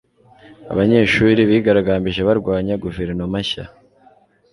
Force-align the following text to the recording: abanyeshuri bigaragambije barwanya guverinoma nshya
abanyeshuri 0.71 1.41
bigaragambije 1.49 2.21
barwanya 2.27 2.73
guverinoma 2.83 3.37
nshya 3.43 3.65